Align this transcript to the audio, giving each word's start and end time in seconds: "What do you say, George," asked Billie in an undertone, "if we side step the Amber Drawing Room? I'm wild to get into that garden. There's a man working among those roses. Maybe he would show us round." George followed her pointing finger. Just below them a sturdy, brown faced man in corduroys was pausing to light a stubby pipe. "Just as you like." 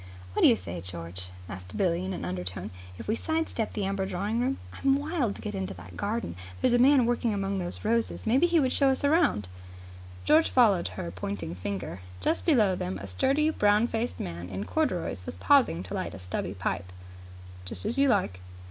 "What 0.33 0.41
do 0.41 0.47
you 0.47 0.55
say, 0.55 0.81
George," 0.81 1.29
asked 1.47 1.77
Billie 1.77 2.03
in 2.03 2.11
an 2.11 2.25
undertone, 2.25 2.71
"if 2.97 3.07
we 3.07 3.15
side 3.15 3.47
step 3.47 3.73
the 3.73 3.85
Amber 3.85 4.07
Drawing 4.07 4.39
Room? 4.39 4.57
I'm 4.73 4.95
wild 4.95 5.35
to 5.35 5.43
get 5.43 5.53
into 5.53 5.75
that 5.75 5.95
garden. 5.95 6.35
There's 6.59 6.73
a 6.73 6.79
man 6.79 7.05
working 7.05 7.35
among 7.35 7.59
those 7.59 7.85
roses. 7.85 8.25
Maybe 8.25 8.47
he 8.47 8.59
would 8.59 8.73
show 8.73 8.89
us 8.89 9.03
round." 9.05 9.47
George 10.25 10.49
followed 10.49 10.87
her 10.97 11.11
pointing 11.11 11.53
finger. 11.53 12.01
Just 12.19 12.47
below 12.47 12.73
them 12.75 12.97
a 12.97 13.05
sturdy, 13.05 13.51
brown 13.51 13.85
faced 13.87 14.19
man 14.19 14.49
in 14.49 14.63
corduroys 14.63 15.23
was 15.27 15.37
pausing 15.37 15.83
to 15.83 15.93
light 15.93 16.15
a 16.15 16.19
stubby 16.19 16.55
pipe. 16.55 16.91
"Just 17.63 17.85
as 17.85 17.99
you 17.99 18.09
like." 18.09 18.41